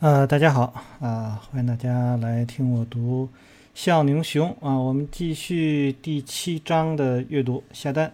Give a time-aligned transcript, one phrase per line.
[0.00, 3.28] 呃，大家好啊、欢迎大家来听我读
[3.74, 8.10] 《孝宁雄》啊，我们继续第七章的阅读下单。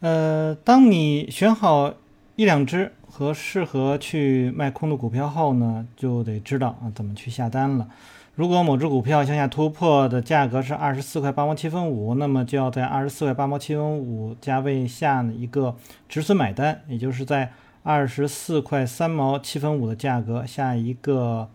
[0.00, 1.94] 呃，当你选好
[2.36, 7.88] 一两只和适合去卖空的股票后呢，就得知道啊怎么去下单了。
[8.34, 15.74] 如果某只股票向下突破的价格是二十四块八毛七分五，那么就要在二十四块八毛七分五价位下呢一个
[16.06, 17.50] 止损买单，也就是在
[17.82, 21.48] 二十四块三毛七分五的价格下一个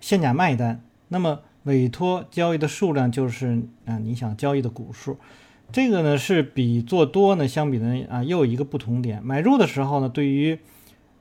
[0.00, 0.80] 限价卖单。
[1.08, 5.18] 那么委托交易的数量就是啊你想交易的股数。
[5.70, 9.22] 这个呢是比做多呢相比呢啊又有一个不同点。
[9.22, 10.58] 买入的时候呢，对于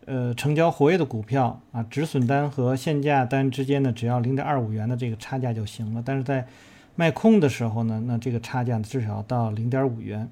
[0.06, 6.02] 呃成交活跃的股票啊，止损单和限价单之间呢，只要零点二五元的这个差价就行了。
[6.06, 6.48] 但是在
[6.96, 10.30] 卖空的时候呢，那这个差价至少到零点五元。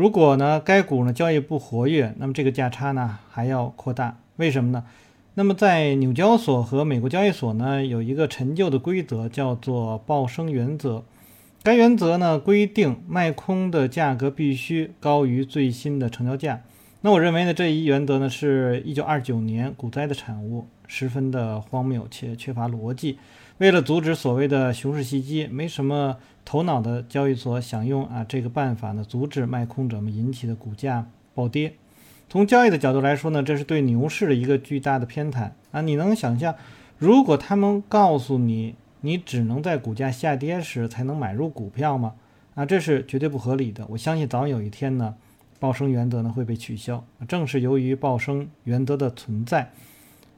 [0.00, 4.16] 如果呢该股呢交易不活跃，那么这个价差呢还要扩大。
[4.36, 4.84] 为什么呢？
[5.34, 11.04] 那么在纽交所和美国交易所呢有一个陈旧的规则，叫做报升原则。
[11.62, 16.62] 该原则呢规定，卖空的价格必须高于最新的成交价。
[17.02, 23.18] 那我认为呢，这一原则呢是一九二九年股灾的产物，十分的荒谬且缺乏逻辑。
[23.58, 31.74] 为了阻止所谓的熊市袭击，没什么头脑的交易所想用啊这个办法呢，阻止卖空者们引起的股价暴跌。
[32.28, 35.80] 从交易的角度来说呢，这是对牛市的一个巨大的偏袒啊！
[35.80, 36.54] 你能想象，
[36.96, 42.14] 如果他们告诉你，你只能在股价下跌时才能买入股票吗？
[42.54, 43.84] 啊，这是绝对不合理的。
[43.90, 45.16] 我相信早有一天呢，
[45.58, 47.04] 报升原则呢会被取消。
[47.26, 49.72] 正是由于报升原则的存在，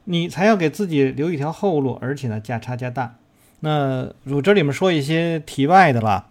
[0.04, 3.16] 你才要给自己留一条后路，而且呢价差加大。
[3.64, 6.26] 那我这里面说一些题外的啦，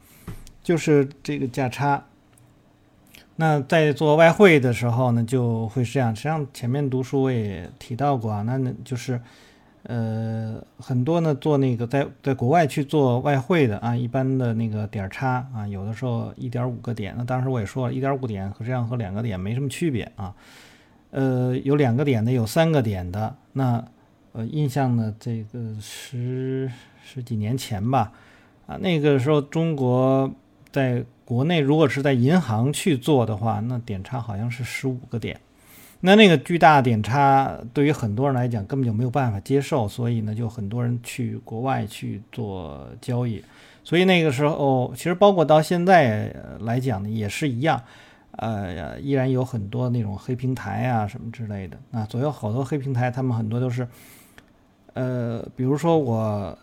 [0.63, 2.05] 就是这个价差。
[3.37, 6.15] 那在做外汇的时候呢，就会是这样。
[6.15, 9.19] 实际上前面读书我也提到过啊，那那就是。
[9.83, 17.15] 呃，很多呢做那个在在国外去做外汇的啊，一般的那个点差啊，有的时候一点五个点。
[17.17, 20.35] 那当时我也说了，一点五点和这样和两个点没什么区别啊。
[21.09, 23.35] 呃，有两个点的，有三个点的。
[23.53, 23.83] 那
[24.33, 26.71] 呃，印象呢，这个十
[27.03, 28.11] 十几年前吧，
[28.67, 30.31] 啊，那个时候中国
[30.71, 35.39] 在国内如果是在银行去做的话，那点差好像是十五个点。
[36.03, 43.43] 那那个巨大点差对于很多人来讲根本就没有办法接受，所以呢，就很多人去国外去做交易。
[43.83, 47.79] 所以那个时候，其实包括到现在来讲呢，也是一样，
[48.31, 52.03] 呃，依然有很多那种黑平台啊什么之类的啊。
[52.05, 53.87] 左右好多黑平台，他们很多都是，
[54.93, 56.57] 呃，比如说我，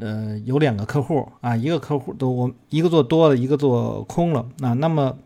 [0.00, 5.16] 呃，有两个客户啊，一个客户都我一个做多了，一个做空了啊，那么。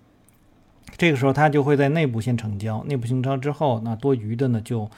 [0.96, 4.88] 这个时候，他就会在内部先成交，内部成交之后，那多余的呢就，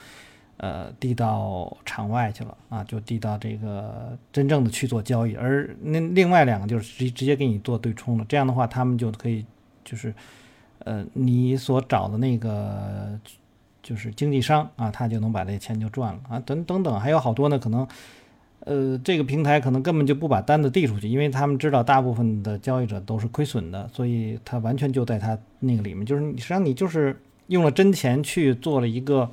[0.55, 8.25] 呃，递到场外去了啊，就递到这个真正的去做交易，而那另外两个就是直直接给你做对冲了。
[8.29, 9.43] 这样的话，他们就可以
[9.83, 10.13] 就是，
[10.85, 13.19] 呃，你所找的那个
[13.83, 17.85] 就是经纪商啊，他就能把这钱就赚了啊，等等等，还有好多呢，可能。
[18.65, 29.29] 呃，这个平台可能根本就不把单子递出去，因为他们知道大部分的交易者都是亏损的，所以他完全就在他那个里面，就是你实际上你就是用了真钱去做了一个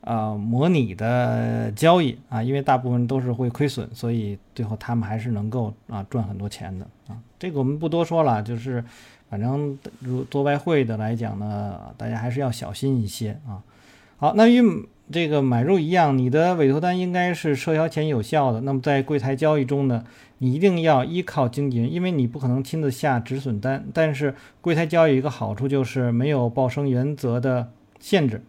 [0.00, 7.16] 啊模拟的交易啊，因为大部分都是会亏损，所以最后他们还是能够啊赚很多钱的啊。
[7.38, 8.84] 这个我们不多说了，就是
[9.30, 13.62] 反正如做外汇的来讲呢，大家还是要小心一些啊。
[14.16, 14.60] 好，那与
[15.10, 18.60] 这个买入一样，你的委托单应该是撤销前有效的。
[18.60, 20.04] 那么在柜台交易中呢，
[20.38, 23.86] 你一定要依靠经纪人，因为你不可能亲自下止损单。
[23.94, 28.42] 但是柜台交易一个好处就是没有报升原则的限制。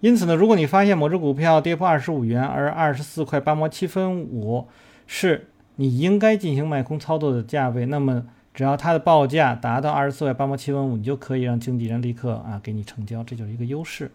[0.00, 4.66] 因此呢，如果你发现某只股票跌破二十五元，而二十四块八毛七分五
[5.06, 8.24] 是你应该进行卖空操作的价位，那么
[8.54, 14.10] 只要它的报价达到二十四块八毛七分五，你就可以让经纪人立刻啊给你成交，这就是一个优势。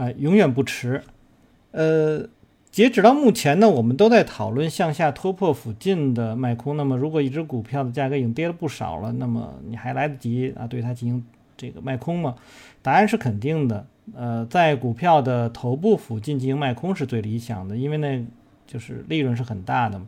[0.00, 1.02] 啊，永远不迟。
[1.72, 2.26] 呃，
[2.70, 6.74] 截止到目前呢，我们都在讨论向下突破附近的卖空。
[6.78, 11.22] 那么，如果一只股票的价格已经跌了不少了，那么你还来得及啊对它进行
[11.54, 12.34] 这个卖空吗？
[12.80, 13.86] 答案是肯定的。
[14.16, 18.24] 呃，在股票的头部附近进行卖空是最理想的，因为那
[18.66, 20.00] 就是利润是很大的。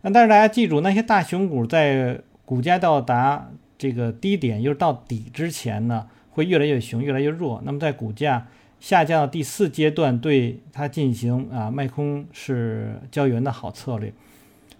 [0.00, 7.60] 那但是大家记住，那些大熊股在股价到达这个低点，又到底之前呢，会越来越熊，越来越弱。
[7.66, 8.46] 那么在股价
[8.80, 14.12] 下降到第四阶段，对它进行啊卖空是交易员的好策略，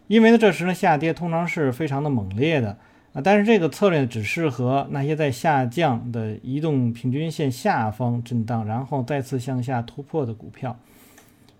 [0.06, 2.78] 因为呢这时呢下跌通常是非常的猛烈的
[3.12, 10.78] 啊，但是这个策略只适合那些在下降的移动平均线下方震荡，然后再次向下突破的股票，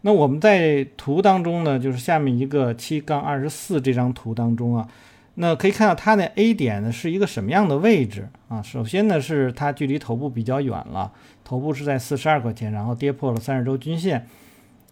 [0.02, 4.88] 那我们在图当中呢，就是下面一个七杠二十四这张图当中啊，
[5.34, 8.28] 那可以看到它的 A 点呢是一个什么样的位置？
[8.48, 8.62] 啊？
[8.62, 11.12] 首先呢是它距离头部比较远了，
[11.48, 14.26] 头部是在四十二块钱，然后跌破了三十周均线，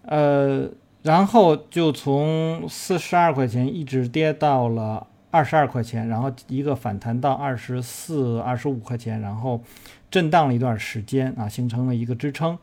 [0.06, 0.66] 呃，
[1.02, 9.62] 然后就从四十二块钱一直跌到了二十二块钱，然后一个反弹到二十四、二十五块钱，然后
[10.10, 12.58] 震荡了一段时间啊，形成了一个支撑。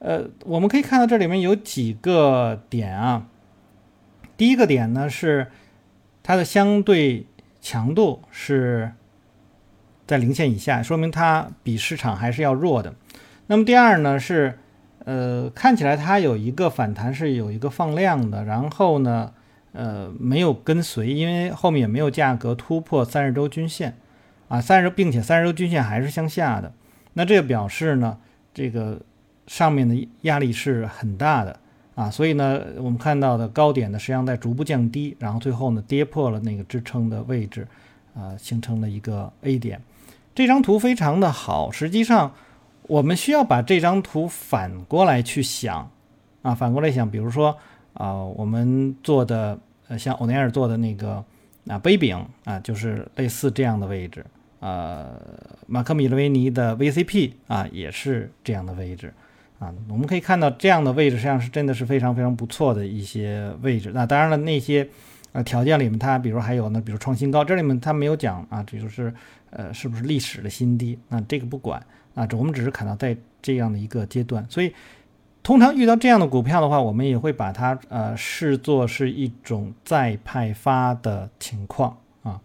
[0.00, 3.28] 呃，我们可以看到这里面有几个点啊。
[4.36, 5.46] 第一个点呢是
[6.24, 7.26] 它的相对
[7.60, 8.90] 强度是
[10.04, 12.92] 在零线以下，说明它比市场还是要弱的。
[13.50, 14.56] 那么第二呢是，
[15.04, 19.32] 呃，看起来它有一个反弹是有一个放量的，然后呢，
[19.72, 23.96] 呃，没有跟随，因为后面也没有价格突破三十周均线
[24.46, 26.72] 啊，三十并且三十周均线还是向下的。
[27.14, 28.18] 那这个表示呢，
[28.54, 29.00] 这个。
[29.46, 31.58] 上面的压力是很大的
[31.96, 37.66] 啊，所以呢，我们看到的高点呢，实际上在逐步降低，然后最后呢，跌破了那个支撑的位置，
[38.14, 39.82] 啊，形成了一个 A 点。
[40.36, 42.32] 这张图非常的好，实际上
[42.90, 45.88] 我们需要把这张图反过来去想
[46.42, 47.56] 啊，反过来想，比如说
[47.92, 49.56] 啊，我们做的
[49.86, 51.24] 呃，像欧奈尔做的那个
[51.68, 54.26] 啊杯柄啊，就是类似这样的位置，
[54.58, 55.08] 呃，
[55.68, 59.14] 马克米勒维尼的 VCP 啊，也是这样的位置。
[59.60, 63.92] 啊，我们可以看到这样的位置实际上是真的是非常非常不错的一些位置。
[63.94, 64.88] 那当然了，那些
[65.30, 69.14] 呃条件里面，它比如还有呢，比如创新高，这里面它没有讲啊，这就是
[69.50, 70.98] 呃是不是历史的新低？
[71.08, 71.80] 那这个不管
[72.14, 74.46] 啊，这我们只是看到在这样的一个阶段。
[74.48, 74.74] 所以
[75.42, 82.40] 通常遇到这样的股票的话，我们也会把它呃视作是一种再派发的情况啊。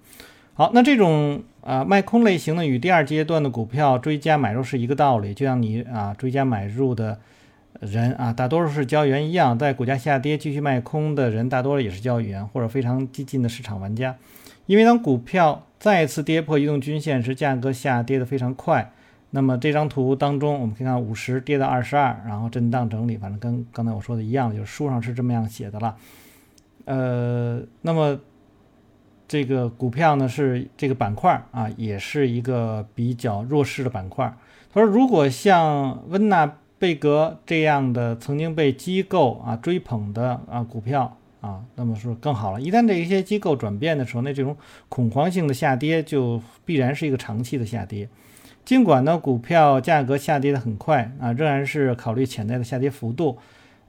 [0.53, 1.43] 好，那这种。
[1.65, 7.19] 啊，卖空类型的与第二阶段的股票追加买入是一个道理，就像你啊追加买入的
[7.79, 14.15] 人啊，大多数是交易员一样，在股价下跌继续卖空的人，大多数也是交易员或者非常激进的市场玩家。
[14.67, 18.91] 因为当股票再次跌破移动均线时，价格下跌的非常快。
[19.35, 25.95] 那么这张图当中，我们可以看五十跌到二十二，然后震荡整理，反正跟刚才我说的一样，就是书上是这么样写的了。
[26.85, 28.17] 呃，那么。
[29.27, 34.31] 这个股票呢是这个板块啊，也是一个比较弱势的板块。
[34.71, 42.61] 他说，如果像温纳贝格这样的曾经被机构啊追捧的啊股票啊，那么说更好了。
[42.61, 44.55] 一旦这一些机构转变的时候，那这种
[44.89, 48.07] 恐慌性的下跌就必然是一个长期的下跌。
[48.65, 53.37] 尽管呢股票价格下跌的很快啊，仍然是考虑潜在的下跌幅度。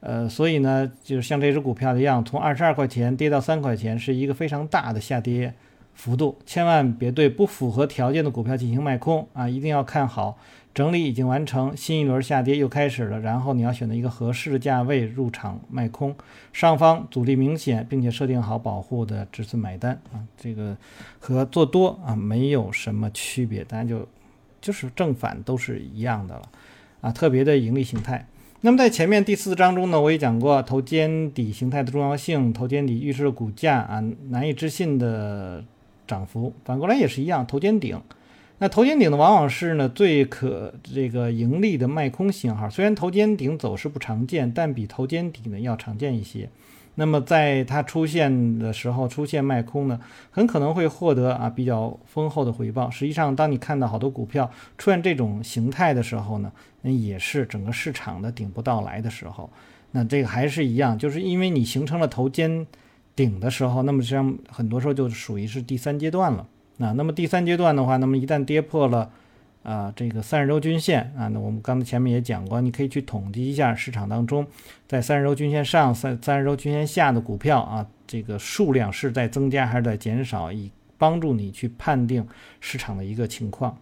[0.00, 5.52] 呃，所以呢，就是像这只股票一样，从二十二块钱跌到三块钱，是一个非常大的下跌
[5.94, 6.36] 幅度。
[6.44, 9.48] 千万别对不符合条件的股票进行卖空啊！
[9.48, 10.38] 一定要看好，
[10.74, 16.14] 整理已经完成，新一轮下跌又开始了，然后你要选择一个合适的价位入场卖空，
[16.52, 20.22] 上方阻力明显，并且设定好保护的止损买单啊！
[20.36, 20.76] 这个
[21.18, 24.06] 和做多啊没有什么区别，大家就
[24.66, 26.42] 就是正反都是一样的了
[27.00, 27.12] 啊！
[27.12, 28.26] 特别的盈利形态。
[28.62, 35.64] 那么在前面第四章中呢，我也讲过头肩底形态的重要性，头肩底预示股价啊难以置信的
[36.04, 38.00] 涨幅，反过来也是一样，头肩顶，
[38.58, 46.48] 那头肩顶呢往往是呢最可这个盈利的卖空信号，虽然头肩顶走势不常见，但比头肩底呢要常见一些。
[46.96, 50.00] 那么在它出现的时候，出现卖空呢，
[50.30, 52.90] 很可能会获得啊比较丰厚的回报。
[52.90, 56.50] 实际上，当你看到好多股票出现这种形态的时候呢，
[56.82, 59.48] 那也是整个市场的顶部到来的时候。
[59.92, 62.66] 那这个还是一样，就是因为你形成了头肩
[63.14, 66.46] 顶的时候，那么实际上很多时候就属于是第三阶段了。
[66.78, 69.10] 那那么第三阶段的话，那么一旦跌破了。
[69.66, 74.46] 啊，这个三十周均线啊，那我们刚才前面也讲过，你可以去统计一下市场当中，
[74.86, 82.24] 在三十周均线上、三三十周均线下的股票啊，这个数量是在增加还是在减少，以帮助你去判定
[82.60, 83.76] 市场的一个情况。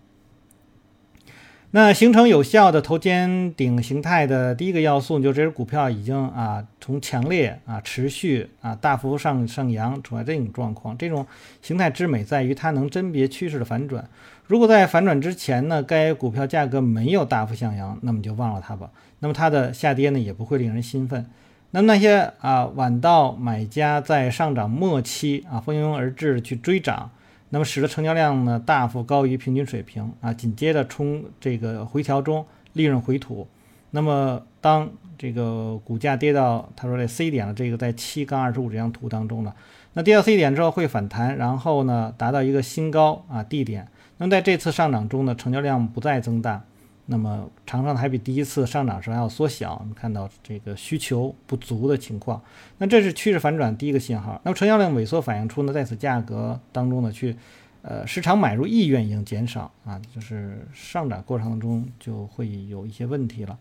[1.76, 10.96] 那形成有效的头肩顶形态的第一个要素，就是这只股票已经啊从强烈啊持续啊大幅上上扬处在这种状况。
[10.96, 11.26] 这种
[11.62, 14.08] 形态之美在于它能甄别趋势的反转。
[14.46, 18.88] 如果在反转之前呢，该股票价格没有大幅向阳，那么就忘了它吧。
[19.18, 21.26] 那么它的下跌呢也不会令人兴奋。
[21.72, 27.10] 那么那些啊晚到买家在上涨末期啊蜂拥而至去追涨。
[27.54, 33.46] 那么使得成交量呢大幅高于平均水平啊，紧接着冲这个回调中利润回吐。
[33.92, 39.54] 那么当这个股价跌到他说这 C 点了，这个在七杠二十五这张图当中呢，
[39.92, 43.86] 那跌到 C 点之后会反弹，然后呢达到一个新高啊 D 点。
[44.18, 46.64] 那么在这次上涨中呢，成交量不再增大，
[47.06, 52.42] 那么常常还比第一次上涨时还要缩小，我们看到这个需求不足的情况。
[52.78, 54.40] 那这是趋势反转第一个信号。
[54.42, 57.36] 那么成交量萎缩反映出呢，在此价格当中呢，去
[57.82, 63.58] 呃市场买入意愿已经减少啊，就是上涨过程当中就会有一些问题了。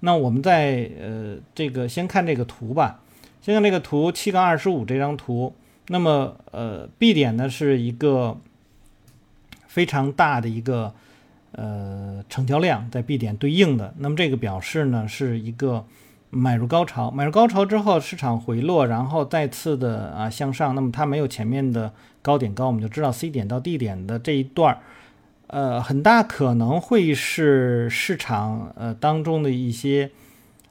[0.00, 3.00] 那我们在呃这个先看这个图吧，
[3.40, 5.54] 先看这个图七杠二十五这张图。
[5.88, 8.36] 那么呃 B 点呢是一个
[9.66, 10.92] 非常大的一个。
[11.52, 15.84] 呃，成交量在 B 点对应的，那么这个表示呢是一个
[16.30, 21.92] 买入高潮，买入高潮之后市场回落，然后再次的啊向上，那么它没有前面的
[22.22, 24.80] 高点高，我们就知道 C 点到 D 点的这一段儿，
[25.46, 30.10] 呃，很大可能会是市场呃当中的一些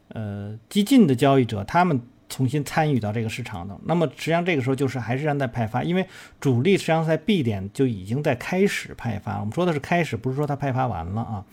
[0.09, 2.01] 呃激进的交易者，他们。
[2.31, 6.07] 重新参与到这个市场的，那么实际上这个时候就是还是让在派发，因为
[6.39, 9.39] 主力实际上在 B 点就已经在开始派发。
[9.39, 11.45] 我们说的是开始，不是说它派发完了啊。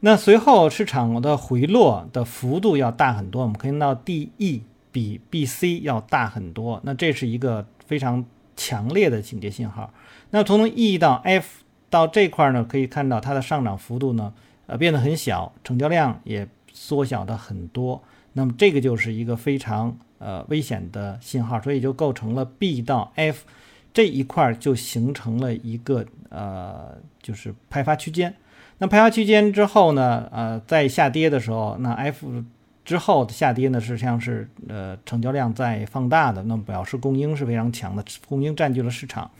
[0.00, 8.24] 那随后市场的回落的幅度要大很多，我们可以看到 DE 比 BC 要大很多，那这是一个非常
[8.56, 9.92] 强烈的警戒信号。
[10.30, 14.32] 那从 E 到 F 到这块呢，可以看到它的上涨幅度呢，
[14.66, 18.02] 呃变得很小，成交量也缩小的很多。
[18.32, 23.44] 那么这个就是一个非常呃危险的信号，所以就构成了 B 到 F
[23.92, 28.34] 这一块就形成了一个呃就是派发区间。
[28.78, 32.44] 那派发区间之后呢，呃在下跌的时候，那 F
[32.84, 39.30] 之后的下跌呢，实际上是呃成交量在放大的，那么表示供应是非常强的，供应占据了市场。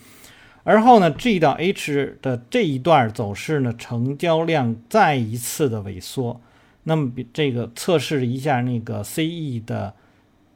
[0.63, 6.39] 而后呢，G 到 H 的这一段走势呢，成交量再一次的萎缩。
[6.83, 9.95] 那么，比这个测试一下那个 C E 的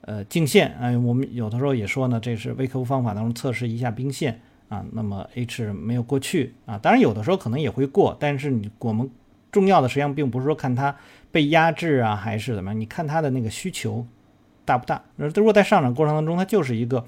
[0.01, 4.85] 呃颈线，哎，我们有的时候也说呢，这是微客户方法当中测试一下冰线啊。
[4.93, 9.09] 那么 H 没有过去啊，当然有的时候可能也会过，但是你我们
[9.53, 10.97] 重要的实际上并不是说看它
[11.31, 14.07] 被压制啊，还是怎么样，你看它的那个需求
[14.65, 15.03] 大不大。
[15.17, 17.05] 那如果在上涨过程当中它就是一个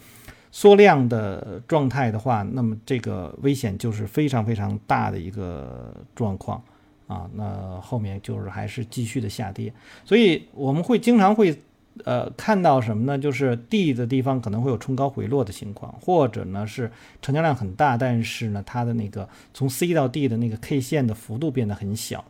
[0.53, 6.63] 缩量的状态的话，那么这个危险就是非常非常大的一个状况。
[7.07, 9.73] 啊，那后面就是还是继续的下跌，
[10.05, 11.57] 所以我们会经常会
[12.05, 13.17] 呃看到什么呢？
[13.17, 16.91] 就是 D 的地方可能会有冲高回落的情况，或者呢是
[17.23, 22.25] 成交量很大，但是呢它的那个从 C 到 D 的那个 K 线的幅度变得很小。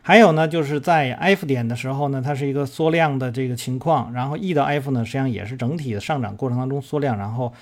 [0.00, 7.52] 还有呢就是在 F 点的时候呢，它是一个缩量的这个情况，然后 E 到 F 呢实际上也是整体的上涨过程当中缩量，然后。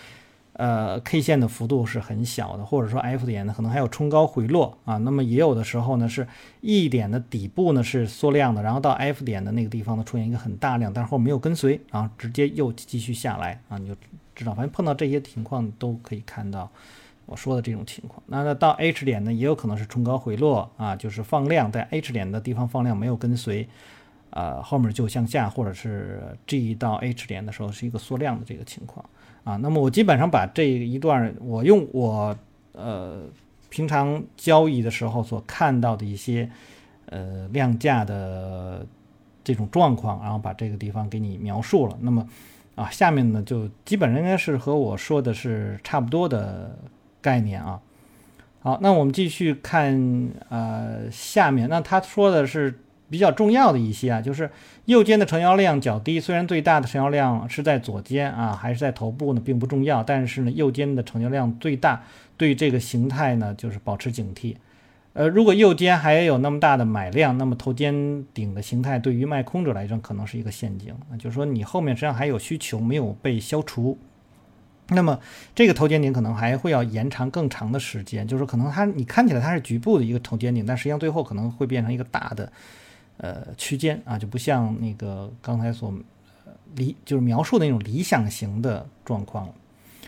[0.62, 4.96] 呃，K 线的幅度是很小的，或者说 F 点呢，可能还有冲高回落啊。
[4.98, 6.24] 那么也有的时候呢，是
[6.60, 13.94] E 点的底部呢是缩量的，然后到 F 点的那个地方呢出现一个很大量，但是后没有跟随啊，直接又继续下来啊，你就
[14.36, 16.70] 知道，反正碰到这些情况都可以看到
[17.26, 18.22] 我说的这种情况。
[18.26, 23.68] 那那到 H 点呢，也有可能是冲高回落啊，就是放量在 H 点的地方放量没有跟随，
[24.30, 29.04] 呃，后面就向下，或者是 G 到 H 点的时候是一个缩量的这个情况。
[29.44, 32.36] 啊，那么我基本上把这一段我用我
[32.72, 33.22] 呃
[33.70, 36.48] 平常交易的时候所看到的一些
[37.06, 38.86] 呃量价的
[39.42, 41.98] 这种状况，然后把这个地方给你描述了。
[42.00, 42.28] 那么
[42.74, 46.78] 啊，下面呢就基本上应该是和我说的是差不多的
[47.20, 47.80] 概念啊。
[48.60, 52.78] 好，那我们继续看呃下面，那他说的是。
[53.12, 54.50] 比较重要的一些啊，就是
[54.86, 60.02] 右肩的成交量较低，虽然最大的成交量是在左肩啊，还是在头部呢，并不重要。
[60.02, 62.02] 但是呢，右肩的成交量最大，
[62.38, 64.56] 对这个形态呢，就是保持警惕。
[65.12, 73.98] 呃，如果右肩还有那么大的买量，那么头肩顶的形态对于卖空者来说可能是一个陷阱啊，就是说你后面实际上还有需求没有被消除，
[74.88, 75.20] 那么
[75.54, 82.50] 这个头肩顶可能还会要延长更长的时间，就是可能它你看起来它是局部的一个头肩顶，但实际上最后可能会变成一个大的。
[83.18, 85.94] 呃，区间啊，就不像那个刚才所
[86.74, 89.54] 理就是描述的那种理想型的状况了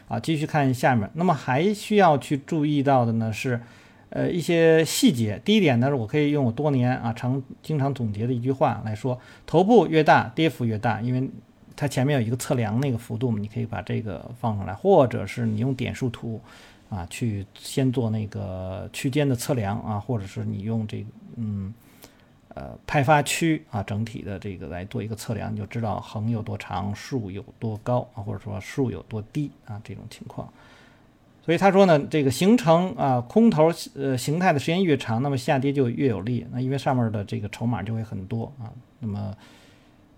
[0.09, 0.19] 啊。
[0.19, 3.61] 继续看下面，那么还需要去注意到的呢是，
[4.09, 5.41] 呃，一些细节。
[5.45, 11.31] 第一点呢是，我可以用我多年啊常经常总结的一句话来说：头部越大，跌幅越大，因为
[11.77, 16.41] 它前面有一个测量那个幅度，你可以把这个放上来，或者是你用点数图
[16.89, 21.07] 啊去先做那个区间的测量啊，或者是你用这个
[21.37, 21.73] 嗯。
[22.55, 30.49] 呃，派发区啊，整体的这个来做一个测量，你就知道横有多长，竖有多高啊，或者说竖有多低啊，这种情况。
[31.45, 36.47] 所以他说呢，这个形成啊空头呃形态的时间越长，那么下跌就越有利。
[36.53, 38.73] 那因为上面的这个筹码就会很多啊。
[39.01, 39.35] 那么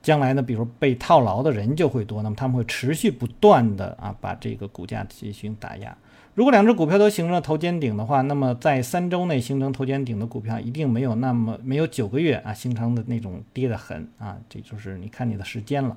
[0.03, 5.97] 将来呢，比如被套牢的人就会多，那么他们会持续不断的啊把这个股价进行打压。
[6.37, 15.97] 如果两只股票都形成了头肩顶的话，那么在三周内形成头肩顶的股票一定没有那么没有九个月啊形成的那种跌的狠啊，这就是你看你的时间了。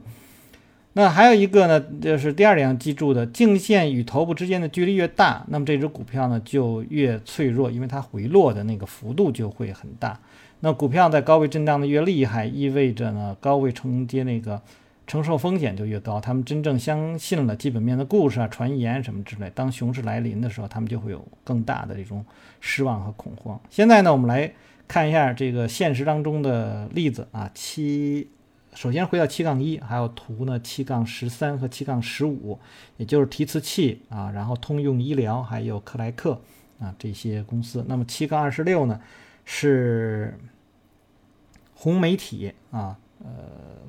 [0.93, 10.17] 那还有一个呢，就是第二点要记住的，颈线与头部之间的距离越大，那么这只股票呢就越脆弱，因为它回落的那个幅度就会很大。
[10.62, 14.62] 那股票在高位震荡的越厉害，意味着呢高位承接那个
[15.09, 16.21] 承受风险就越高。
[16.21, 22.23] 他们真正相信了基本面的故事啊、传言什么之类，当熊市来临的时候，他们就会有更大的这种
[22.61, 23.59] 失望和恐慌。
[23.71, 24.53] 现在呢，我们来
[24.87, 28.29] 看一下这个现实当中的例子啊，七。
[28.75, 32.59] 首先回到七杠一，还有图呢七杠十三和七杠十五，
[32.97, 36.39] 也就是提词器啊，然后通用医疗还有克莱克
[36.79, 37.83] 啊这些公司。
[37.87, 39.01] 那么七杠二十六呢
[39.43, 40.37] 是
[41.73, 43.29] 红媒体啊呃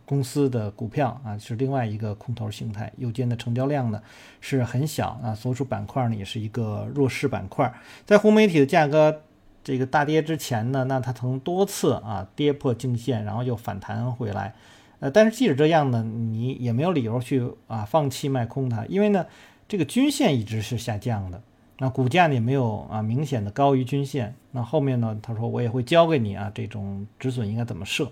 [0.05, 2.93] 公司的股票啊，是另外一个空头形态。
[2.99, 4.03] 右肩的成交量呢
[4.41, 7.73] 是很小啊，所属板块呢也是一个弱势板块。
[8.05, 9.23] 在红媒体的价格。
[9.63, 14.55] 这个大跌之前呢，那它曾多次啊跌破颈线，然后又反弹回来，
[15.01, 19.27] 呃，但是即使这样呢，你也没有理由去啊放弃卖空它，因为呢，
[19.69, 21.43] 这个均线一直是下降的，
[21.79, 28.11] 那股价呢也没有啊明显的高于均线，那后面呢，他说我也会教给你啊这种止损应该怎么设，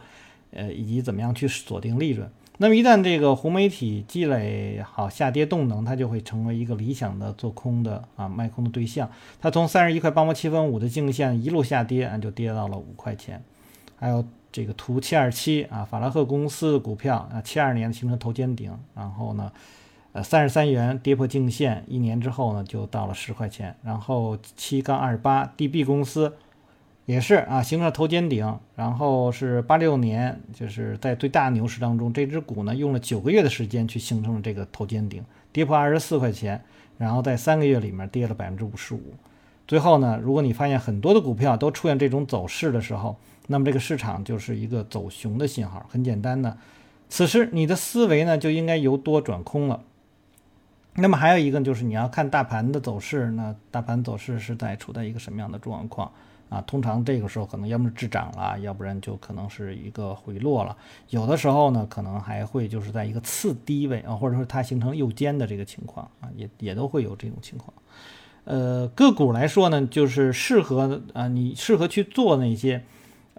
[0.50, 2.30] 呃，以及怎么样去锁定利润。
[2.60, 9.08] 那么一旦这个红媒体积累好下跌动能，它就会成为一个理想的做空的啊卖空的对象。
[9.40, 13.40] 它从三十一块八毛七分五的颈线一路下跌啊，就跌到了五块钱。
[13.94, 19.52] 还有这个图七二七啊，法拉赫公司股票啊，七二年形成头肩顶，然后呢，
[20.10, 23.76] 呃三十三元跌破颈线，一年之后呢就到了十块钱。
[23.84, 26.34] 然后七杠二八，DB 公司。
[27.08, 36.62] 也是啊，形成了头肩顶，然后是八六年，就是在最大牛市当中，这只股呢用了九个月的时间去形成了这个头肩顶，跌破二十四块钱，
[36.98, 39.00] 然后在三个月里面跌了百分之五十五。
[39.66, 45.86] 最后呢，如果你发现很多的股票都出现这种走势的时候，那么这个市场就是一个走熊的信号。
[45.88, 46.58] 很简单呢，
[47.08, 49.80] 此时你的思维呢就应该由多转空了。
[50.96, 56.12] 那么还有一个就是你要看大盘的走势，那大盘走势是在处在一个什么样的状况？
[56.48, 60.76] 啊，通常这个时候可能要么是滞涨了，要不然就可能是一个回落了。
[61.10, 67.72] 有的时候呢，可能还会就是在一个次低位啊，或者说它形成右肩的这个情况啊，也也都会有这种情况。
[68.44, 72.84] 呃，个股来说呢，就是适合啊，你适合去做那些。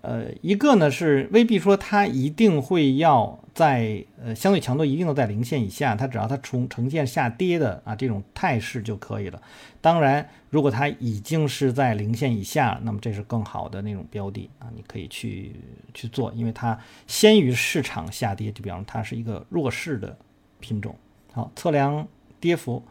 [0.02, 9.42] 呃，一个呢是未必说它一定会要在呃相对强度一定都在零线以下，它只要它从呈现下跌的啊这种态势就可以了。
[9.82, 15.56] 当然，如果它已经是在零线以下，那么这是更好的那种标的啊，你可以去
[15.94, 20.18] 去做，因为它先于市场下跌，就比方它是一个弱势的
[20.60, 20.96] 品种。
[21.34, 22.08] 好，测量
[22.40, 22.84] 跌幅。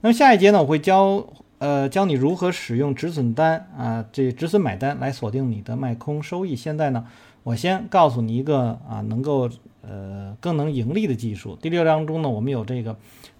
[0.00, 1.26] 那么下一节呢，我会教。
[1.58, 6.54] 呃，教你如何使用止损单啊，这止损买单来锁定你的卖空收益。
[6.54, 7.06] 现在呢，
[7.44, 9.48] 我先告诉你一个啊，能够
[9.80, 11.56] 呃更能盈利的技术。
[11.56, 12.94] 第六章中呢，我们有这个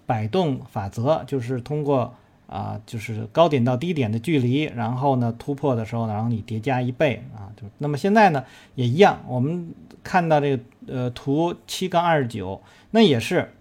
[0.06, 2.14] 摆动法则，就是通过
[2.46, 8.42] 啊，就是高点到低点的距离，然后呢突破的时候呢，然后你叠加一倍啊，就那么现在呢
[8.76, 13.52] 也一样，我们看到这个呃图七杠二十九，那也是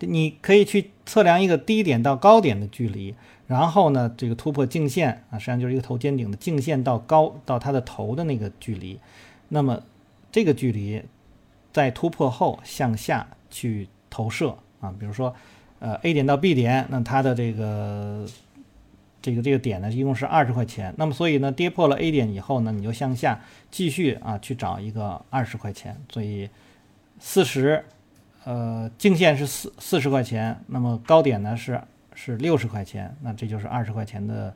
[0.00, 3.14] 你可以去测量一个低点到高点的距离。
[3.46, 8.98] 然后呢，这个突破颈线啊，实际上就是一个头肩顶的颈线到高到它的头的那个距离。
[9.50, 9.82] 那么
[10.32, 11.02] 这个距离
[11.70, 15.34] 在突破后向下去投射啊，比如说
[15.78, 18.26] 呃 A 点到 B 点，那它的这个
[19.20, 20.94] 这个这个点呢，一共是二十块钱。
[20.96, 23.38] 那么所以呢，跌破了 A 点以后呢，你就向下
[23.70, 25.94] 继续啊去找一个二十块钱。
[26.10, 26.48] 所以
[27.18, 27.84] 四十
[28.44, 31.78] 呃颈线是四四十块钱，那么高点呢是。
[32.14, 34.54] 是六十块钱，那这就是二十块钱的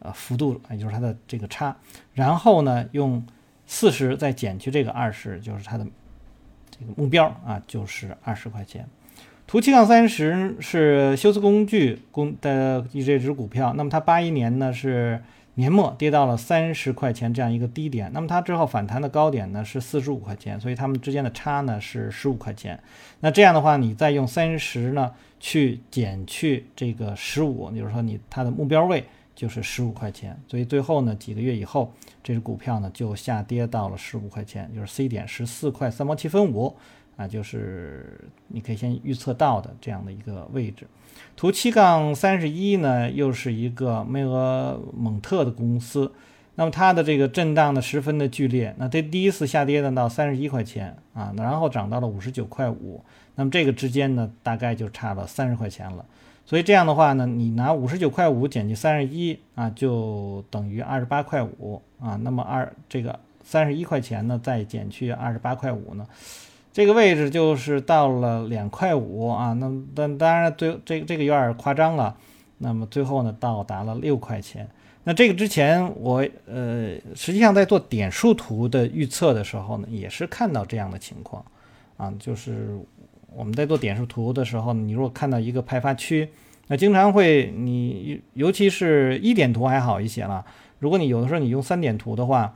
[0.00, 1.76] 呃幅度，也就是它的这个差。
[2.12, 3.24] 然后呢，用
[3.66, 5.86] 四十再减去这个二十，就是它的
[6.70, 8.86] 这个目标啊，就是二十块钱。
[9.46, 15.22] 图七杠三十是休斯工具公的这只股票，那么它八一年呢是
[15.58, 22.80] 年末跌到了三十块钱这样一个低点，那么它之后反弹的高点呢是四十五块钱，所以它们之间的差呢是十五块钱。
[23.18, 25.12] 那这样的话，你再用三十呢？
[25.40, 31.92] 去减去这个十五，就是说你它的目标位就是十五块钱，所以最后呢几个月以后，
[32.22, 36.76] 这只股票呢就下跌到了十五块钱，就是 C 点十四块三毛七分五
[37.16, 40.86] 啊，就是你可以先预测到的这样的一个位置。
[41.36, 46.12] 图七杠三十一呢，又是一个梅俄蒙特的公司，
[46.56, 53.02] 那么它的这个震荡呢十分的剧烈，那这第一次下跌呢到三十一块钱啊，然后涨到了五十九块五，
[53.36, 56.04] 那么这个之间呢大概就差了三十块钱了。
[56.44, 62.18] 所以这样的话呢，你拿五十九块五减去三十一啊，就等于二十八块五啊。
[62.22, 66.06] 那么二这个三十一块钱呢，再减去二十八块五呢，
[66.72, 69.52] 这个位置就是到了两块五啊。
[69.54, 72.16] 那但当然最这这个有点夸张了。
[72.60, 74.68] 那么最后呢，到达了六块钱。
[75.04, 81.42] 那这个之前我呃，实际上在做点数图的预测的时候呢，也是看到这样的情况
[81.96, 82.76] 啊，就是
[83.34, 86.28] 我们在做点数图的时候，你如果看到一个派发区，
[86.66, 90.44] 那经常会你尤其是一点图还好一些了，
[90.78, 92.54] 如果你有的时候你用三点图的话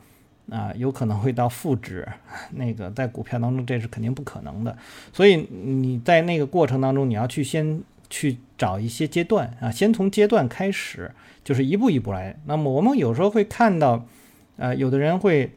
[0.51, 2.07] 啊，有可能会到负值，
[2.53, 4.77] 那个在股票当中这是肯定不可能的，
[5.13, 11.11] 所以你在那个过程当中你要去先去找一些阶段啊，先从阶段开始。
[11.45, 12.37] 就是一步一步来。
[12.47, 14.07] 那么我们有时候会看到，
[14.59, 15.51] 呃，有的人会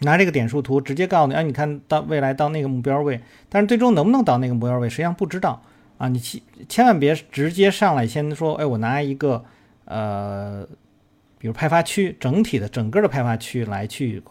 [0.00, 3.20] 拿这个点数图直接告诉你，啊，你看到未来到那个目标位，
[3.50, 5.60] 但是最终能不能到那个目标位，实际上不知道
[5.98, 6.08] 啊。
[6.08, 9.44] 你千千万别直接上来先说，哎，我拿一个
[9.84, 10.66] 呃，
[11.38, 14.22] 比如派发区整体的整个的派发区来去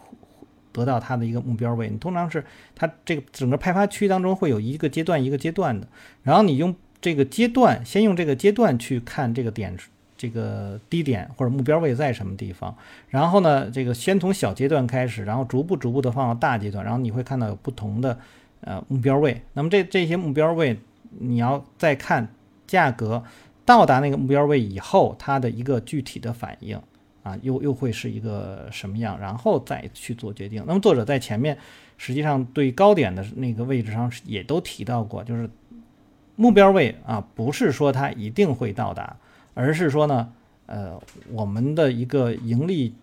[0.72, 1.88] 得到它的一个目标位。
[1.88, 2.44] 你通常是
[2.74, 5.86] 它这个整个派发区当中会有一个阶段一个阶段的，
[6.22, 9.76] 然后你用这个阶段，先用这个阶段去看这个点。
[10.20, 12.76] 这个低点或者目标位在什么地方？
[13.08, 18.18] 然后呢，这个先从小阶段开始，然后逐步逐步的放到大阶段，然后你会看到有不同的
[18.62, 19.40] 呃目标位。
[19.52, 20.76] 那么这这些目标位，
[21.20, 22.34] 你要再看
[22.66, 23.22] 价格
[23.64, 26.76] 到达那个目标位以后，它的一个具体的反应
[27.28, 29.20] 啊，又又会是一个什么样？
[29.20, 30.64] 然后再去做决定。
[30.66, 31.58] 那么作者在前面
[31.98, 35.50] 实际上对高点的那个位置上也都提到过，就是
[36.36, 39.14] 目标位啊，不是说它一定会到达。
[39.52, 40.32] 而是说呢，
[40.66, 40.98] 呃，
[41.30, 42.94] 我们的一个盈利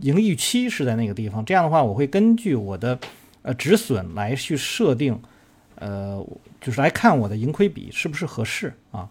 [0.00, 1.44] 盈利预期是在那个地方。
[1.44, 2.98] 这样的话，我会根据我的
[3.42, 5.20] 呃止损来去设定，
[5.76, 6.26] 呃，
[6.60, 9.08] 就是来看我的盈亏比是不是合适啊。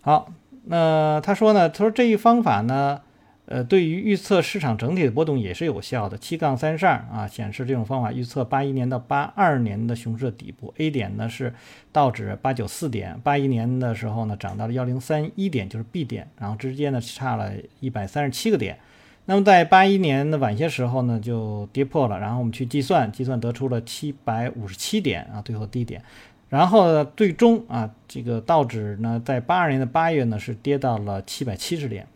[0.00, 0.32] 好，
[0.64, 3.02] 那他说呢，他说这一方法呢。
[3.50, 6.18] 呃，对于预测市场整体的波动也是有效的。
[6.18, 10.74] 七杠三十二啊，显示这种方法预测八一年到八二年的熊市的底部。
[10.76, 11.54] A 点呢是
[11.90, 18.78] 道指八九四点，八一年的时候呢涨到了幺零三一点，就是 B 点，然后之间呢差了一百三十七个点。
[19.24, 26.02] 那么在八一年的晚些时候呢就跌破了，然后我们去计算，计算得出了七百五十七点啊，最后低点。
[26.50, 32.06] 然后呢最终啊，这个道指呢在八二年的八月呢是跌到了七百七十点。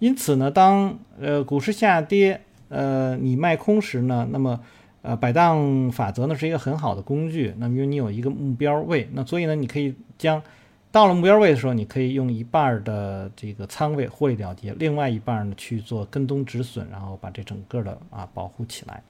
[0.00, 4.58] 因此呢，当呃股市下跌，呃你卖空时呢，那么
[5.02, 7.54] 呃摆荡法则呢是一个很好的工具。
[7.58, 10.42] 那么因为你有一个目标位，那所以呢你可以将
[10.90, 19.02] 到了目标位的时候，你可以用一半的这个仓位获利了结，另外一半呢去做跟踪止损，然后把这整个的啊保护起来。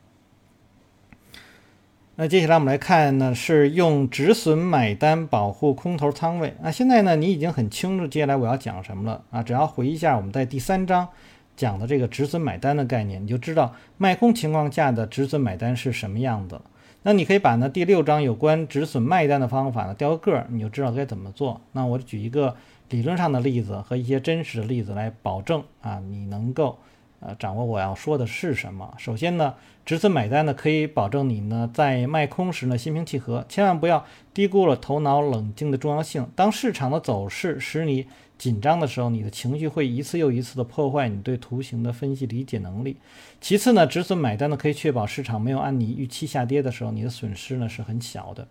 [2.23, 6.53] 那接下来我们来看呢，是用止损买单保护空头仓位。
[6.61, 9.43] 那现在呢，你已经很清楚接下来我要讲什么了啊？
[9.43, 11.09] 只要回忆一下我们在第三章
[11.57, 16.61] 讲的这个止损买单的概念，你就知道卖空情况下的止损买单是什么样的。
[17.05, 21.59] 那你可以把呢第六章有关止损卖单的方法呢调个个儿，你就知道该怎么做。
[21.73, 22.55] 那我举一个
[22.91, 26.79] 理论上的例子和一些真实的例子来保证啊，你能够。
[27.21, 28.95] 呃，掌握我要说的是什么？
[28.97, 29.55] 首先呢，
[29.85, 36.27] 止损买单呢，可以保证你呢在卖空时呢心平气和，千万不要低估了头脑冷静的重要性。
[36.35, 38.07] 当市场的走势使你
[38.39, 42.97] 紧张的时候，你的情绪会一次又一次的破坏你对图形的分析理解能力。
[43.39, 48.49] 其次呢，止损买单呢可以确保市场没有按你预期下跌的时候，你的损失呢是很小的。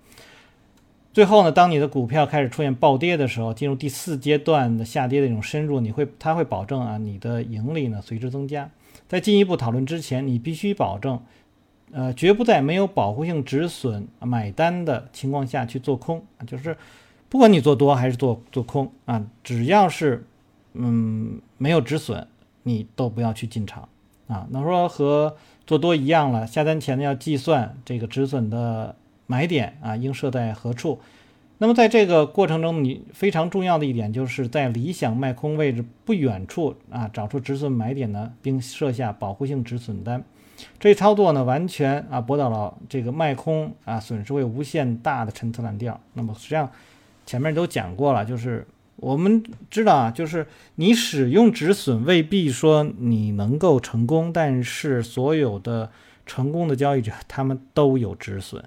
[1.11, 8.69] 最后呢，当你的股票开始出现暴跌的时候，进入第四阶段的下跌的一种深入，你会，它会保证啊，你的盈利呢随之增加。
[9.07, 11.19] 在进一步讨论之前，你必须保证，
[11.91, 16.77] 呃，绝不在没有保护性止损买单的情况下去做空，就是
[17.27, 20.23] 不管你做多还是做做空啊，只要是
[20.73, 22.27] 嗯没有止损，
[22.61, 23.89] 你都不要去进场
[24.27, 24.47] 啊。
[24.51, 28.95] 那说和做多一样了，下单前呢要计算这个止损的。
[29.29, 30.99] 买点啊，应设在何处？
[31.59, 40.23] 那么在这个过程中，你非常重要的一点就是在理想卖空位置不远处啊，找出止损买点呢，并设下保护性止损单。
[40.79, 46.01] 这一操作呢，完全啊博到了这个卖空啊损失会无限大的陈词滥调。
[46.13, 46.67] 那么实际上
[47.27, 48.65] 前面都讲过了，就是
[48.95, 55.91] 我们知道啊，就是你使用止损未必说你能够成功，但是所有的
[56.25, 58.63] 成功的交易者他们都有止损。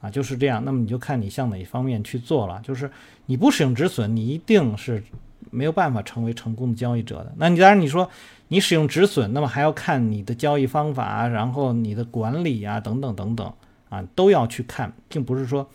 [0.00, 0.64] 啊，就是这样。
[0.64, 2.60] 那么你就看你向哪一方面去做了。
[2.62, 2.90] 就是
[3.26, 5.02] 你不使用止损，你一定是
[5.50, 7.32] 没有办法成为成功的交易者的。
[7.36, 8.08] 那你当然你说
[8.48, 13.52] 你使用止损，那么还要看你的交易方法，然后你的管理啊等等等等
[13.88, 15.68] 啊都要去看，并不是说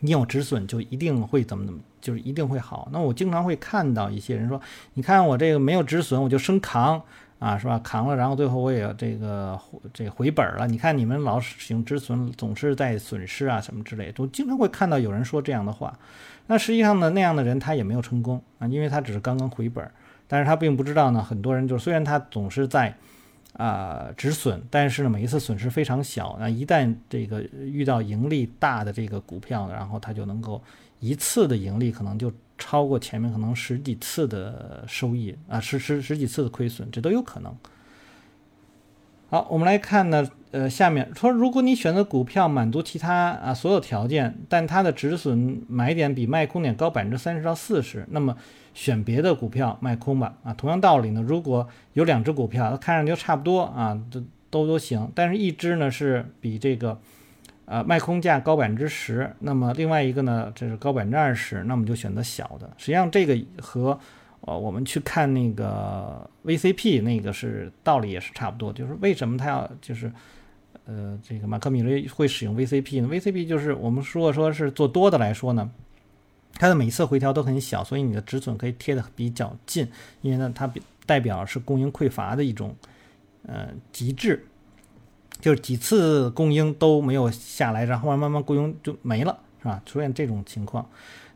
[0.00, 2.90] 你有止损就一定会怎么怎么，就是一定会好。
[2.92, 4.60] 那我经常会看到一些人说，
[4.92, 7.02] 你看我这个没有止损，我就生扛。
[7.38, 7.76] 啊，是吧？
[7.82, 9.58] 扛了，然后最后我也这个
[9.92, 10.64] 这回本了。
[10.68, 15.92] 你看你们老使用止损，总是在损失啊，什么之类，都经常会看到有人说这样的话。
[16.46, 19.84] 那实际上呢，那样的人他也没有成功啊，因为他只是刚刚回本，
[20.28, 21.20] 但是他并不知道呢。
[21.20, 22.94] 很多人就虽然他总是在
[23.54, 26.36] 啊止损，但是呢每一次损失非常小。
[26.38, 30.62] 那一旦这个遇到盈利大的这个股票，然后他就能够
[31.02, 32.32] 一次的盈利可能就。
[32.58, 37.52] 超过前面可能十几次的收益啊，十十十几次的亏损，这都有可能。
[39.30, 48.36] 好，我们来看呢，呃，下面说，如果你选择股票满足其他啊所有条件，但它的止损买点比卖空点高百分之三十到四十，那么
[48.74, 50.36] 选别的股票卖空吧。
[50.44, 57.00] 啊，同样道理呢，如果有两只股票，它看上去差不多啊，都都都行，但是一只呢是比这个。
[57.72, 62.70] 呃，卖空价高百分之十，那么另外一个呢，这是高百分之二十，那么就选择小的。
[62.76, 63.98] 实际上这个和
[64.42, 70.12] 呃我们去看那个 VCP 那个是道理也是差不多，就是为什么他要就是
[70.84, 75.70] 呃这个马克米雷会使用 VCP 呢？VCP 就是我们如果说是做多的来说呢，
[76.56, 79.88] 它的每一次回调都很小，所以你的止损可以贴的比较近，
[80.20, 80.70] 因为呢它
[81.06, 82.76] 代表是供应匮乏的一种
[83.46, 84.44] 呃极致。
[85.42, 89.82] 就是几次供应都没有下来，然后慢慢慢供应就没了，是吧？
[89.84, 90.88] 出现这种情况，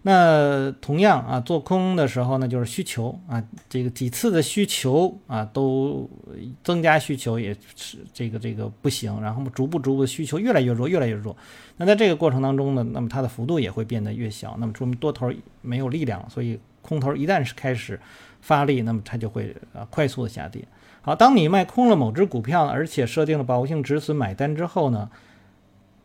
[0.02, 6.08] 那同样啊，做空的时候呢，就是需求啊，这个几次的需求啊都
[6.62, 11.36] 增加需求也是这个这个不行，然后逐步逐步的需求越来越弱，越来越弱。
[11.76, 15.28] 那在这个过程当中呢，那么它的幅度也会变得越小，那么说明多头
[15.62, 18.00] 没有力量，所以空头一旦是开始
[18.40, 20.64] 发力，那么它就会啊快速的下跌。
[21.06, 25.08] 好，当你卖空了某只股票，而且设定了保护性止损买单之后呢，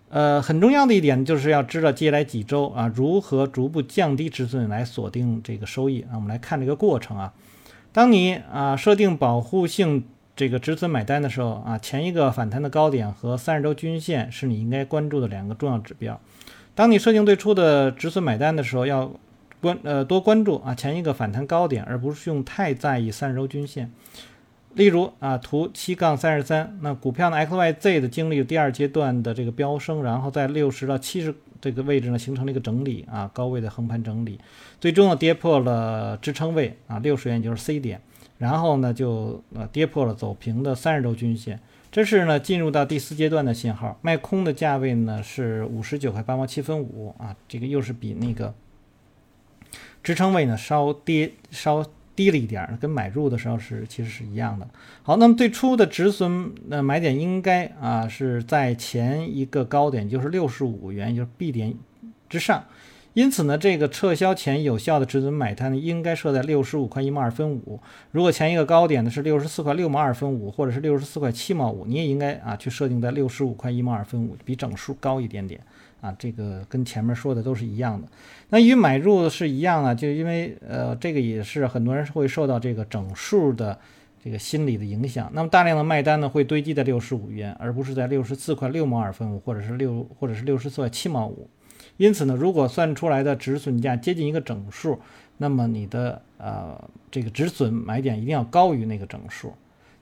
[0.10, 6.14] 呃，很重要的一点就是要知道接下来几周啊如何逐步降低止损来锁定这个收益啊。
[6.14, 7.34] 我们来看这个过程啊。
[7.92, 16.22] 当你啊设定保护性这个止损买单的时候啊，前一个反弹的高点和三十周均线是你应该关注的两个重要指标。
[16.76, 19.12] 当你设定最初的止损买单的时候，要
[19.60, 23.92] 关呃多关注啊前一个反弹高点，而不是用太在意三十周均线。
[24.74, 34.40] 例如啊，图七杠三十三，那股票呢 X Y Z 的经历第二阶段的这个飙升，然后在六十到七十这个位置呢形成了一个整理啊，高位的横盘整理，
[34.80, 38.02] 最终呢跌破了支撑位啊，六十元就是 C 点，
[38.38, 41.60] 然后呢就呃跌破了走平的三十周均线，
[41.92, 48.54] 这是呢进入到第四阶段的信号，卖空的价位呢是五十九块八毛七分五啊，这个又是比那个
[50.02, 51.86] 支撑位呢稍跌稍。
[52.16, 54.68] 低了一点儿，跟买入的时候是其实是一样的。
[55.04, 61.74] 好，那么最初的止损呃买点应该啊是在前一个高点，就是六十五元，就是 B 点
[62.30, 62.66] 之上。
[63.14, 67.78] 因此呢，这个撤销前有效的止损买单呢，应该设在六十五块一毛二分五。
[68.12, 75.60] 如果前一个高点呢是六十四块六毛二分五，或者是六十四块七毛五，你也应该啊去设定在六十五块一毛二分五，比整数高一点点。
[76.02, 78.08] 啊，这个跟前面说的都是一样的。
[78.50, 83.80] 那与买入是一样啊，就因为呃，这个也是很多人会受到这个整数的
[84.24, 85.32] 这个心理的影响。
[85.34, 91.48] 那么大量的卖单呢，会堆积在六十五元，而不是在六十四块六毛二分五，或者是六或者是六十四块七毛五。
[91.98, 95.00] 因此呢，如果算出来的止损价接近一个整数，
[95.38, 99.54] 那么你的呃这个止损买点一定要高于那个整数。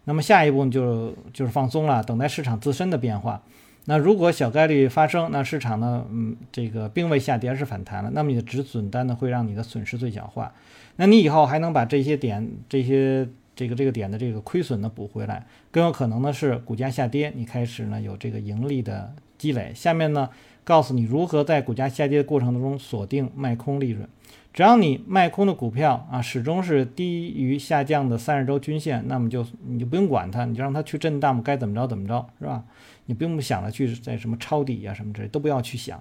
[0.06, 3.42] 那么下一步就就是放松了，等待市场自身的变化。
[3.86, 10.54] 那如果小概率发生，那市场呢，嗯，这个并未下跌而是反弹了，那么你的止损单呢会让你的损失最小化，
[10.98, 19.72] 那你以后还能把这些点、这些这个这个点的这个亏损呢补回来，更有可能呢是股价下跌，你开始呢有这个盈利的积累。
[19.74, 20.30] 下面呢
[20.64, 24.08] 告诉你如何在股价下跌的过程当中锁定卖空利润，
[24.54, 32.64] 只要你卖空的股票啊始终是低于下降的三十周均线，那么就你就不用管它，你就让它去震荡，该怎么着怎么着，是吧？
[33.10, 36.00] 你不用想着去在什么抄底啊什么之类都不要去想。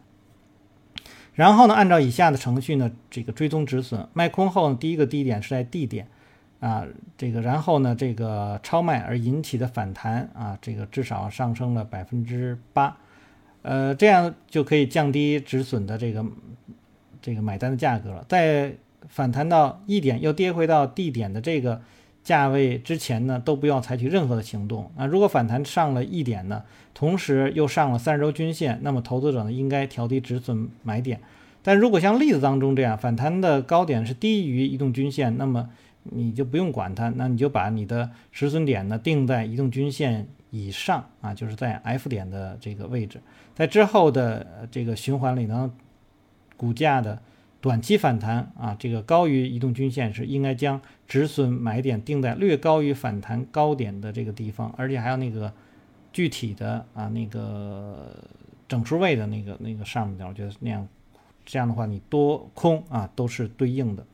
[1.32, 6.06] 然后呢，按照以下的程序呢，这个追踪止损，卖空后呢，第一个低点是在 D 点
[6.60, 12.98] 啊，这个然后呢，这个超卖而引起的反弹啊，这个至少上升了百分之八，
[13.62, 16.22] 呃，这样就可以降低止损的这个
[17.22, 18.22] 这个买单的价格了。
[18.28, 18.74] 在
[19.08, 21.80] 反弹到 E 点又跌回到 D 点的这个。
[22.22, 25.06] 价位之前呢，都不要采取任何的行动啊。
[25.06, 31.20] 如果反弹上了一点呢，同时又上了三十周均线，那么投资者呢应该调低止损买点。
[31.62, 35.68] 但如果像例子当中这样，反弹的高点是低于移动均线，那么
[36.04, 43.20] 你就不用管它，那你就把你的止损点呢定在移动均线以上啊，就是在 F 点的这个位置，
[43.54, 45.70] 在之后的这个循环里呢，
[46.56, 47.20] 股价的
[47.60, 55.52] 短期反弹啊，这个高于移动均线是，应该将止损买点定在略高于反弹高点的这个地方，而且还有那个
[56.12, 58.14] 具体的啊那个
[58.68, 60.86] 整数位的那个那个上面的，我觉得那样
[61.44, 64.04] 这样的话，你多空啊都是对应的。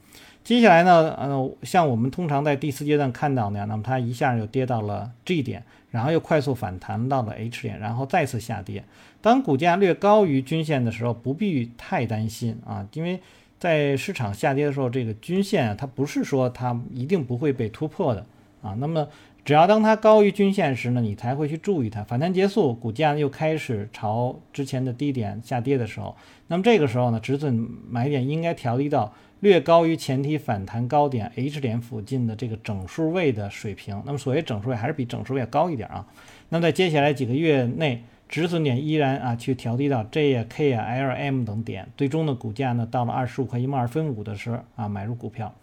[0.42, 8.84] 接下来呢，呃，像我们通常在第四阶段看到那样，那么它一下就跌到了 G 点，然后又快速反弹到了 H 点，然后再次下跌。
[9.24, 13.18] 当股价略高于均线的时候，不必太担心啊，因为
[13.58, 18.26] 在市场下跌的时候，这个均线啊，它不是说它一定不会被突破的
[18.60, 18.76] 啊。
[18.78, 19.08] 那么
[19.42, 22.04] 只要当它高于均线时呢，你才会去注意它。
[22.04, 26.14] 反弹结束，股价又开始朝之前的低点下跌的时候，
[26.48, 29.10] 那么这个时候呢，止损买点应该调低到。
[29.40, 36.06] 略高于前提反弹高点 H 点附近的这个整数位的水平，那么所谓整数位还是比整数位要高一点啊。
[36.50, 45.54] 那么在接下来几个月内，止损点依然啊去调低到 J 啊 K 啊 L M 等点，最终的股价呢到了二十五块一毛二分五的时候啊买入股票。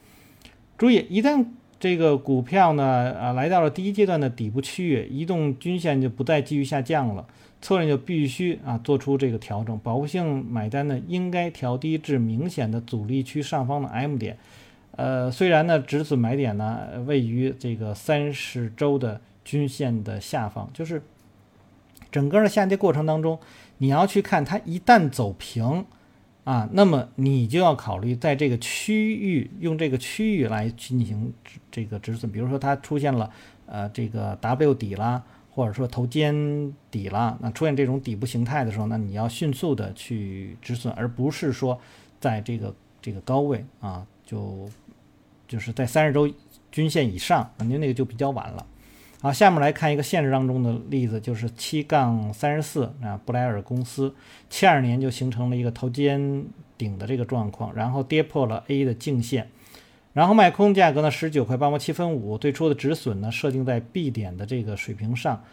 [0.78, 1.46] 注意，一旦
[1.80, 7.26] 这个股票呢啊来到了第一阶段的底部区域，移动均线就不再继续下降了。
[7.62, 14.36] 策略就必须啊做出这个调整，保护性买单呢应该调低至明显的阻力区上方的 M 点，
[14.96, 21.04] 呃，虽然呢止损买点呢位于这个三十周的均线的下方，就是
[22.12, 23.40] 整个的下跌过程当中，
[23.78, 25.86] 你要去看它一旦走平
[26.44, 31.34] 啊，那么你就要考虑在这个区域用这个区域来进行
[31.72, 33.30] 这个止损，比如说它出现了
[33.66, 35.24] 呃这个 W 底啦。
[35.54, 36.34] 或者说头肩
[36.90, 41.78] 底了，那出现这种底部形态的时候，那你要迅速的去止损，而不是说
[42.22, 44.70] 在这个这个高位啊，就
[45.50, 46.34] 就是在三十周
[46.72, 48.66] 均线以上，您那个就比较晚了。
[49.24, 54.16] 好，下面来看一个现实当中的例子，就是七杠三十四啊，布莱尔公司
[54.50, 56.44] 七二年就形成了一个头肩
[56.76, 59.48] 顶的这个状况，然后跌破了 A 的颈线。
[60.14, 65.44] 然后卖空价格呢，十九块八毛七分五，最初的止损呢设定在 B 点的这个水平上，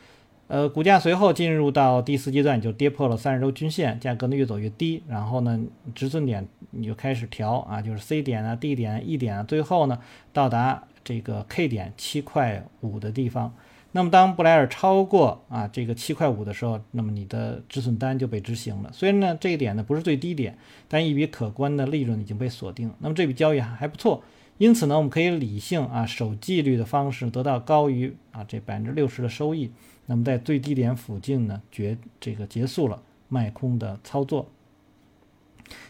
[0.47, 5.61] 呃，股价随后进入到第四阶段，就跌破了三十周均线，价格呢越走越低，然后呢
[5.95, 9.99] 止损点你就开始调啊，就是 C 点啊、D 点、E 点啊，最后呢
[10.33, 13.55] 到达这个 K 点七块五的地方。
[13.93, 18.91] 那么当布莱尔超过啊这个七块五的时候，那么你的止损单就被执行了。
[18.93, 22.93] 虽然呢这一点呢不是最低点，但一笔可观的利润已经被锁定。
[22.99, 24.23] 那么这笔交易还还不错。
[24.59, 29.73] 因此呢，我们可以理性啊守纪律的方式得到高于啊这百分之六十的收益。
[30.05, 34.51] 那么在最低点附近呢，结这个结束了卖空的操作。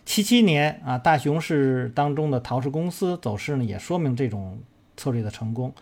[0.04, 4.58] 七七年啊大熊市当中的陶氏公司走势呢，也说明这种
[4.98, 5.72] 策略的成功。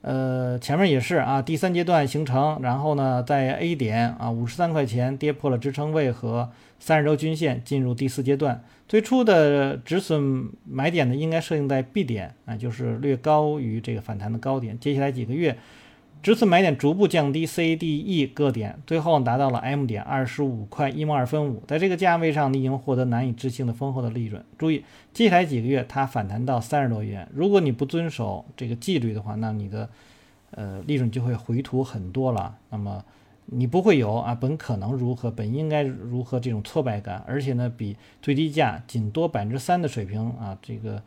[0.00, 6.50] 呃，前面也是啊，第三阶段形成，然后呢，在 A 点啊五十三块钱跌破了支撑位和
[6.80, 8.64] 三十周均线，进入第四阶段。
[8.88, 14.76] 最初的止损买点呢，应该设定在 B 点啊，就是略高于这个反弹的高点。
[14.80, 15.56] 接下来几个月。
[16.24, 21.62] 这次买点逐步降低，C、D、E 各点，最后达到了 M 点，二十五块一毛二分五。
[21.66, 24.42] 在这个价位上，你已经获得难以置信的丰厚的利润。
[24.56, 24.82] 注意，
[25.12, 27.28] 接下来几个月它反弹到三十多元。
[27.34, 29.86] 如果你不遵守这个纪律的话，那你的
[30.52, 32.56] 呃利润就会回吐很多了。
[32.70, 33.04] 那么
[33.44, 41.02] 你不会有啊本可能如何，本应该如何这种挫败感，而且呢，比最低价仅多百分之三的水平啊，这个。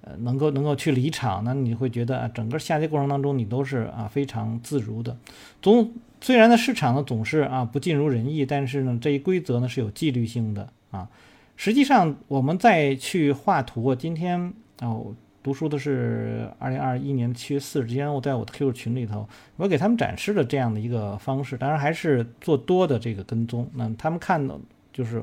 [0.00, 5.16] 呃，能够能够去离场，那你会觉得啊，整个下跌过程当中你都是啊非常自如的。
[5.60, 11.08] 总虽然呢市场呢总是啊不尽如人意，但是呢这一规则呢是有纪律性的啊。
[11.56, 14.96] 实际上我们再去画图，今天啊
[15.42, 23.68] 读书的是二零二一年七月四日，之前我在我的 QQ 群里头，我给他们展示了这样的一个方式，当然还是做多的这个跟踪。
[23.74, 24.58] 那他们看到
[24.92, 25.22] 就是。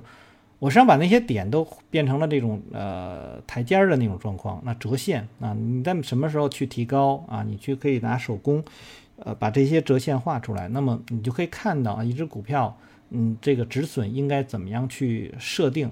[0.58, 7.44] 我实际上把那些点都变成了这种呃台阶儿的那种状况，那折线啊，你在什么时候去提高啊？
[7.44, 8.64] 你去可以拿手工，
[9.18, 12.76] 呃，把这些折线画出来，那么你就可以看到啊，一只股票，
[13.10, 15.92] 嗯，这个止损应该怎么样去设定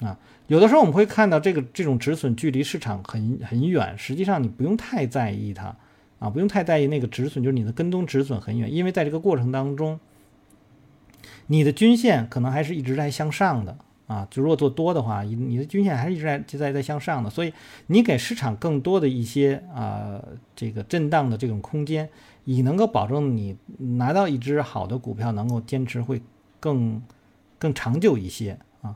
[0.00, 0.16] 啊？
[0.46, 5.76] 有的时候我们会看到这个这种止损距离市场很很远，实际上你不用太在意它
[6.20, 9.98] 啊，不用太在意那个止损，就是你的跟踪止损很远，因为在这个过程当中，
[11.48, 13.76] 你的均线可能还是一直在向上的。
[14.14, 17.52] 啊，就如果做多的话，你你的均线还是一直在就在在向上的，所以
[17.88, 20.22] 你给市场更多的一些啊
[20.54, 22.08] 这个震荡的这种空间，
[22.44, 23.56] 以能够保证你
[23.96, 26.22] 拿到一只好的股票能够坚持会
[26.60, 27.02] 更
[27.58, 28.94] 更长久一些啊。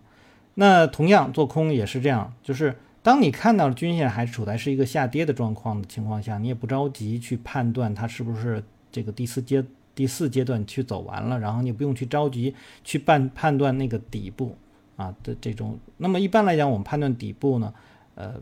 [0.54, 8.62] 那同样做空也是这样，就是当你看到均线还处在是一个下跌的状况的情况下，你也不着急去判断它是不是
[8.92, 9.64] 这个第四阶
[9.94, 12.54] 第四阶段去走完了，然后你不用去着急
[12.84, 14.56] 去判判断那个底部
[14.98, 15.78] 啊的这种。
[15.96, 17.72] 那么一般来讲，我们判断底部呢，
[18.14, 18.34] 呃，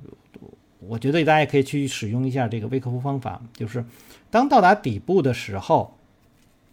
[0.81, 3.85] 我觉得大家也可以去使用一下这个微客服方法，就是
[4.31, 5.95] 当到达底部的时候，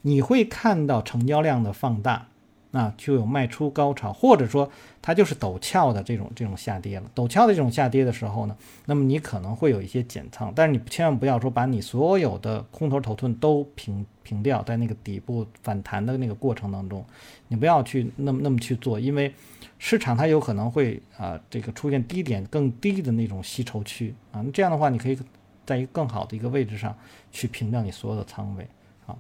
[0.01, 2.29] 你会看到成交量的放大。
[2.75, 4.67] 那就有卖出高潮，或者说
[4.99, 7.05] 它就是陡峭的这种这种下跌了。
[7.13, 8.57] 陡峭的这种下跌的时候呢，
[8.87, 17.05] 那么你可能会有一些减仓，但是你千万不要说把你所有的空头头寸都平平掉，在那个底部反弹的那个过程当中，
[17.47, 19.31] 你不要去那么那么去做，因为
[19.77, 25.19] 市场它有可能会啊这个出现低点更低的那种吸筹区啊，那这样的话你可以
[25.63, 26.97] 在一个更好的一个位置上
[27.31, 28.67] 去平掉你所有的仓位
[29.05, 29.15] 啊，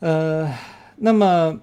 [0.00, 0.54] 呃，
[0.96, 1.58] 那么。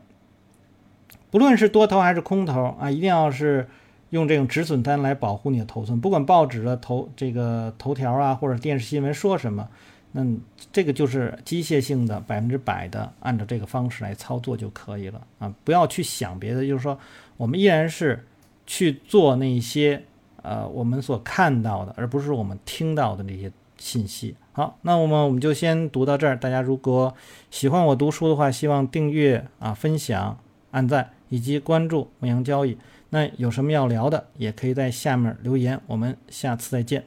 [1.30, 3.68] 不论是多头还是空头啊，一定要是
[4.12, 6.00] 用这种止损单来保护你的头寸。
[6.00, 9.68] 不管报纸的头这个头条啊，或者电视新闻说什么，
[10.14, 10.26] 那
[10.72, 15.54] 这个就是机械性的百分之百的按照这个方式来操作就可以了啊！
[15.66, 16.98] 不要去想别的，就是说
[17.36, 18.26] 我们依然是
[18.66, 20.02] 去做那些
[20.42, 24.34] 呃我们所看到的，而不是我们听到的那些信息。
[24.54, 26.40] 好，那我们我们就先读到这儿。
[26.40, 27.14] 大家如果
[27.52, 30.40] 喜欢我读书的话，希望订阅啊、分享、
[30.72, 31.10] 按赞。
[31.30, 32.78] 以及关注牧羊交易，
[33.10, 35.80] 那有什么要聊的，也可以在下面留言。
[35.88, 37.04] 我们下次再见。